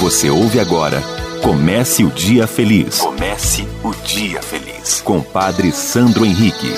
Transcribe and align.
Você 0.00 0.28
ouve 0.28 0.60
agora 0.60 1.02
Comece 1.42 2.04
o 2.04 2.10
Dia 2.10 2.46
Feliz. 2.46 2.98
Comece 2.98 3.66
o 3.84 3.94
Dia 4.04 4.42
Feliz. 4.42 5.00
Com 5.00 5.22
Padre 5.22 5.70
Sandro 5.70 6.24
Henrique. 6.24 6.72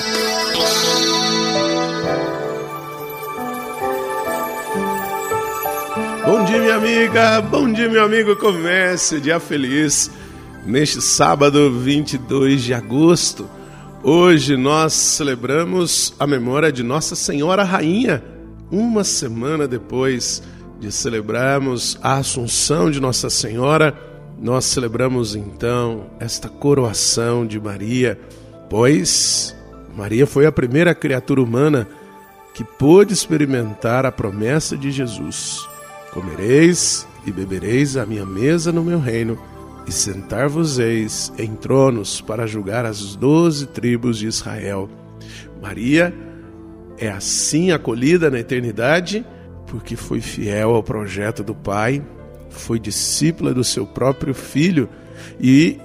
Bom 6.23 6.45
dia, 6.45 6.59
minha 6.59 6.75
amiga. 6.75 7.41
Bom 7.41 7.73
dia, 7.73 7.89
meu 7.89 8.03
amigo. 8.03 8.35
Comece 8.35 9.15
o 9.15 9.21
Dia 9.21 9.39
Feliz. 9.39 10.11
Neste 10.65 11.01
sábado 11.01 11.71
22 11.71 12.61
de 12.61 12.73
agosto. 12.75 13.49
Hoje 14.03 14.55
nós 14.55 14.93
celebramos 14.93 16.13
a 16.19 16.27
memória 16.27 16.71
de 16.71 16.83
Nossa 16.83 17.15
Senhora 17.15 17.63
Rainha. 17.63 18.23
Uma 18.71 19.03
semana 19.03 19.67
depois 19.67 20.43
de 20.79 20.91
celebrarmos 20.91 21.99
a 22.01 22.17
Assunção 22.17 22.89
de 22.89 22.99
Nossa 22.99 23.29
Senhora, 23.29 23.93
nós 24.39 24.63
celebramos 24.65 25.35
então 25.35 26.07
esta 26.19 26.47
coroação 26.47 27.45
de 27.45 27.59
Maria, 27.59 28.17
pois 28.69 29.55
Maria 29.95 30.25
foi 30.25 30.45
a 30.45 30.51
primeira 30.51 30.95
criatura 30.95 31.41
humana 31.41 31.87
que 32.53 32.63
pôde 32.63 33.13
experimentar 33.13 34.05
a 34.05 34.11
promessa 34.11 34.77
de 34.77 34.91
Jesus: 34.91 35.67
Comereis 36.13 37.05
e 37.25 37.31
bebereis 37.31 37.97
a 37.97 38.05
minha 38.05 38.25
mesa 38.25 38.71
no 38.71 38.83
meu 38.83 38.99
reino, 38.99 39.37
e 39.85 39.91
sentar-vos-eis 39.91 41.33
em 41.37 41.55
tronos 41.55 42.21
para 42.21 42.47
julgar 42.47 42.85
as 42.85 43.15
doze 43.15 43.65
tribos 43.65 44.17
de 44.17 44.27
Israel. 44.27 44.89
Maria 45.61 46.13
é 46.97 47.09
assim 47.09 47.71
acolhida 47.71 48.31
na 48.31 48.39
eternidade 48.39 49.25
porque 49.69 49.95
foi 49.95 50.19
fiel 50.19 50.71
ao 50.71 50.83
projeto 50.83 51.43
do 51.43 51.53
Pai, 51.53 52.03
foi 52.49 52.79
discípula 52.79 53.53
do 53.53 53.63
seu 53.63 53.85
próprio 53.85 54.33
filho 54.33 54.89
e 55.39 55.79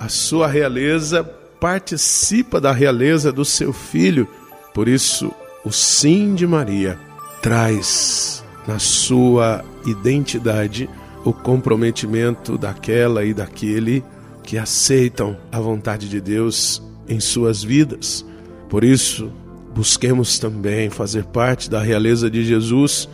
a 0.00 0.08
sua 0.08 0.46
realeza 0.46 1.22
participa 1.60 2.60
da 2.60 2.72
realeza 2.72 3.30
do 3.30 3.44
seu 3.44 3.72
filho. 3.72 4.26
Por 4.74 4.88
isso, 4.88 5.30
o 5.64 5.70
sim 5.70 6.34
de 6.34 6.46
Maria 6.46 6.98
traz 7.42 8.42
na 8.66 8.78
sua 8.78 9.64
identidade 9.86 10.88
o 11.24 11.32
comprometimento 11.32 12.56
daquela 12.56 13.24
e 13.24 13.34
daquele 13.34 14.02
que 14.42 14.56
aceitam 14.56 15.36
a 15.50 15.60
vontade 15.60 16.08
de 16.08 16.20
Deus 16.20 16.82
em 17.08 17.20
suas 17.20 17.62
vidas. 17.62 18.24
Por 18.68 18.82
isso, 18.84 19.30
busquemos 19.74 20.38
também 20.38 20.88
fazer 20.88 21.24
parte 21.24 21.68
da 21.68 21.82
realeza 21.82 22.30
de 22.30 22.44
Jesus 22.44 23.08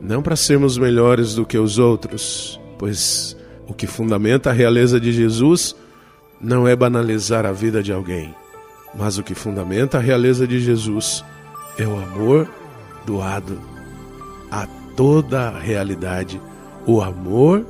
não 0.00 0.22
para 0.22 0.36
sermos 0.36 0.78
melhores 0.78 1.34
do 1.34 1.44
que 1.44 1.58
os 1.58 1.78
outros, 1.78 2.60
pois 2.78 3.36
o 3.66 3.74
que 3.74 3.86
fundamenta 3.86 4.50
a 4.50 4.52
realeza 4.52 5.00
de 5.00 5.12
Jesus 5.12 5.74
não 6.40 6.68
é 6.68 6.76
banalizar 6.76 7.46
a 7.46 7.52
vida 7.52 7.82
de 7.82 7.92
alguém, 7.92 8.34
mas 8.94 9.18
o 9.18 9.22
que 9.22 9.34
fundamenta 9.34 9.98
a 9.98 10.00
realeza 10.00 10.46
de 10.46 10.60
Jesus 10.60 11.24
é 11.78 11.86
o 11.86 11.96
amor 11.96 12.48
doado 13.04 13.60
a 14.50 14.66
toda 14.96 15.48
a 15.48 15.58
realidade, 15.58 16.40
o 16.86 17.00
amor 17.00 17.66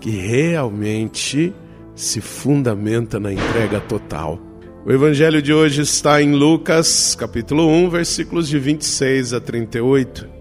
que 0.00 0.10
realmente 0.10 1.54
se 1.94 2.20
fundamenta 2.20 3.18
na 3.18 3.32
entrega 3.32 3.80
total. 3.80 4.38
O 4.84 4.92
evangelho 4.92 5.42
de 5.42 5.52
hoje 5.52 5.82
está 5.82 6.22
em 6.22 6.32
Lucas, 6.32 7.16
capítulo 7.18 7.66
1, 7.66 7.90
versículos 7.90 8.48
de 8.48 8.58
26 8.58 9.32
a 9.32 9.40
38. 9.40 10.35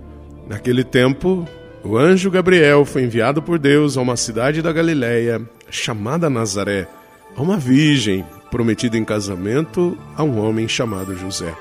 Naquele 0.47 0.83
tempo, 0.83 1.47
o 1.83 1.97
anjo 1.97 2.29
Gabriel 2.29 2.85
foi 2.85 3.03
enviado 3.03 3.41
por 3.41 3.57
Deus 3.57 3.97
a 3.97 4.01
uma 4.01 4.15
cidade 4.15 4.61
da 4.61 4.71
Galiléia 4.71 5.41
chamada 5.69 6.29
Nazaré, 6.29 6.87
a 7.35 7.41
uma 7.41 7.57
virgem 7.57 8.23
prometida 8.51 8.97
em 8.97 9.03
casamento 9.03 9.97
a 10.15 10.23
um 10.23 10.39
homem 10.39 10.67
chamado 10.67 11.17
José. 11.17 11.53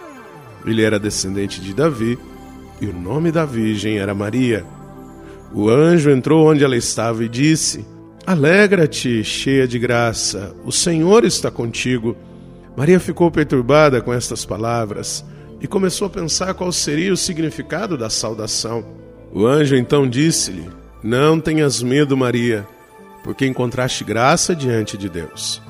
Ele 0.66 0.82
era 0.82 0.98
descendente 0.98 1.60
de 1.60 1.74
Davi 1.74 2.18
e 2.80 2.86
o 2.86 2.92
nome 2.92 3.32
da 3.32 3.44
virgem 3.44 3.98
era 3.98 4.14
Maria. 4.14 4.64
O 5.52 5.68
anjo 5.68 6.10
entrou 6.10 6.50
onde 6.50 6.62
ela 6.62 6.76
estava 6.76 7.24
e 7.24 7.28
disse: 7.28 7.86
Alegra-te, 8.26 9.24
cheia 9.24 9.66
de 9.66 9.78
graça, 9.78 10.54
o 10.64 10.72
Senhor 10.72 11.24
está 11.24 11.50
contigo. 11.50 12.16
Maria 12.76 13.00
ficou 13.00 13.30
perturbada 13.30 14.00
com 14.00 14.12
estas 14.12 14.44
palavras 14.44 15.24
e 15.64 15.66
começou 15.66 16.08
a 16.08 16.10
pensar 16.10 16.52
qual 16.52 16.70
seria 16.70 17.10
o 17.10 17.16
significado 17.16 17.96
da 17.96 18.10
saudação. 18.10 18.84
O 19.32 19.46
anjo 19.46 19.74
então 19.74 20.06
disse-lhe: 20.06 20.68
Não 21.02 21.40
tenhas 21.40 21.82
medo, 21.82 22.14
Maria, 22.14 22.68
porque 23.22 23.46
encontraste 23.46 24.04
graça 24.04 24.54
diante 24.54 24.98
de 24.98 25.08
Deus. 25.08 25.62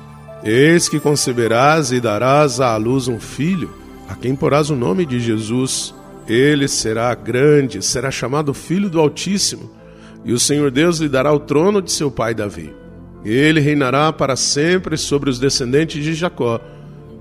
Eis 0.43 0.89
que 0.89 0.99
conceberás 0.99 1.93
e 1.93 2.01
darás 2.01 2.59
à 2.59 2.75
luz 2.75 3.07
um 3.07 3.21
filho, 3.21 3.73
a 4.09 4.15
quem 4.15 4.35
porás 4.35 4.69
o 4.69 4.75
nome 4.75 5.05
de 5.05 5.17
Jesus. 5.17 5.95
Ele 6.27 6.67
será 6.67 7.15
grande, 7.15 7.81
será 7.81 8.11
chamado 8.11 8.53
Filho 8.53 8.89
do 8.89 8.99
Altíssimo, 8.99 9.71
e 10.25 10.33
o 10.33 10.39
Senhor 10.39 10.71
Deus 10.71 10.97
lhe 10.97 11.07
dará 11.07 11.31
o 11.31 11.39
trono 11.39 11.81
de 11.81 11.93
seu 11.93 12.11
pai 12.11 12.33
Davi. 12.33 12.75
Ele 13.23 13.61
reinará 13.61 14.11
para 14.11 14.35
sempre 14.35 14.97
sobre 14.97 15.29
os 15.29 15.39
descendentes 15.39 16.03
de 16.03 16.13
Jacó, 16.13 16.59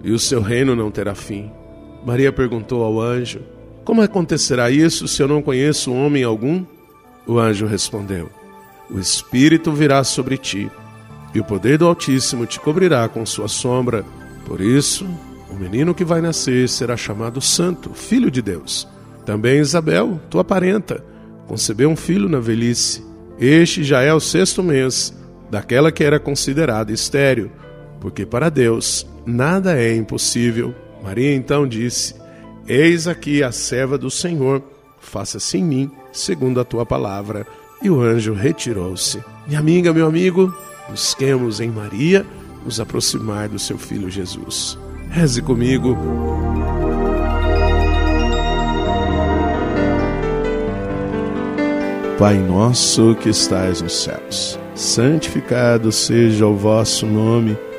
e 0.03 0.11
o 0.11 0.19
seu 0.19 0.43
reino 0.43 0.75
não 0.75 0.91
terá 0.91 1.15
fim. 1.15 1.53
Maria 2.05 2.33
perguntou 2.33 2.85
ao 2.85 3.01
anjo: 3.01 3.41
Como 3.85 4.03
acontecerá 4.03 4.71
isso 4.71 5.09
se 5.09 5.23
eu 5.23 5.29
não 5.29 5.43
conheço 5.43 5.93
homem 5.93 6.23
algum? 6.23 6.65
O 7.27 7.39
anjo 7.39 7.67
respondeu: 7.67 8.29
O 8.91 8.99
Espírito 8.99 9.73
virá 9.73 10.05
sobre 10.05 10.37
ti, 10.37 10.71
e 11.35 11.41
o 11.41 11.45
poder 11.45 11.79
do 11.79 11.87
Altíssimo 11.87 12.47
te 12.47 12.61
cobrirá 12.61 13.09
com 13.09 13.25
sua 13.25 13.49
sombra. 13.49 14.05
Por 14.45 14.61
isso, 14.61 15.07
o 15.51 15.55
menino 15.55 15.95
que 15.95 16.05
vai 16.05 16.21
nascer 16.21 16.69
será 16.69 16.97
chamado 16.97 17.41
Santo, 17.41 17.91
Filho 17.95 18.31
de 18.31 18.43
Deus. 18.43 18.87
Também 19.25 19.59
Isabel, 19.59 20.21
tua 20.29 20.45
parenta, 20.45 21.03
concebeu 21.47 21.89
um 21.89 21.97
filho 21.97 22.29
na 22.29 22.41
velhice. 22.41 23.03
Este 23.39 23.83
já 23.83 24.03
é 24.03 24.13
o 24.13 24.21
sexto 24.21 24.63
mês 24.63 25.15
daquela 25.51 25.91
que 25.91 26.05
era 26.05 26.21
considerada 26.21 26.93
estéril, 26.93 27.51
porque 28.01 28.27
para 28.27 28.51
Deus 28.51 29.07
nada 29.25 29.79
é 29.81 29.95
impossível. 29.97 30.75
Maria 31.05 31.35
então 31.35 31.69
disse: 31.69 32.15
Eis 32.67 33.07
aqui 33.07 33.43
a 33.43 33.53
serva 33.53 33.99
do 33.99 34.11
Senhor, 34.11 34.63
faça-se 34.99 35.59
em 35.59 35.63
mim, 35.63 35.91
segundo 36.11 36.59
a 36.59 36.65
tua 36.65 36.87
palavra. 36.87 37.47
E 37.83 37.91
o 37.91 38.01
anjo 38.01 38.33
retirou-se. 38.33 39.23
Minha 39.47 39.61
amiga, 39.61 39.93
meu 39.93 40.07
amigo, 40.07 40.53
busquemos 40.89 41.61
em 41.61 41.69
Maria 41.69 42.25
nos 42.65 42.81
aproximar 42.81 43.51
do 43.51 43.59
seu 43.59 43.77
filho 43.77 44.11
Jesus. 44.11 44.79
Reze 45.11 45.43
comigo. 45.43 45.95
Pai 52.19 52.39
nosso 52.39 53.15
que 53.17 53.29
estais 53.29 53.83
nos 53.83 53.93
céus, 53.93 54.59
santificado 54.75 55.93
seja 55.93 56.47
o 56.47 56.57
vosso 56.57 57.05
nome. 57.05 57.59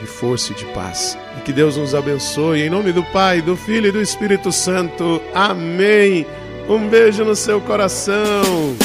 de 0.00 0.06
força 0.06 0.52
e 0.52 0.54
de 0.54 0.64
paz. 0.66 1.18
E 1.36 1.40
que 1.42 1.52
Deus 1.52 1.76
nos 1.76 1.94
abençoe 1.94 2.62
em 2.62 2.70
nome 2.70 2.92
do 2.92 3.02
Pai, 3.04 3.42
do 3.42 3.56
Filho 3.56 3.88
e 3.88 3.92
do 3.92 4.00
Espírito 4.00 4.52
Santo. 4.52 5.20
Amém. 5.34 6.26
Um 6.68 6.88
beijo 6.88 7.24
no 7.24 7.34
seu 7.34 7.60
coração. 7.60 8.76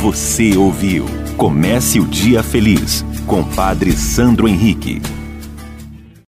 Você 0.00 0.56
ouviu? 0.56 1.06
Comece 1.36 1.98
o 2.00 2.04
dia 2.04 2.42
feliz 2.42 3.04
com 3.26 3.42
Padre 3.42 3.92
Sandro 3.92 4.48
Henrique. 4.48 5.00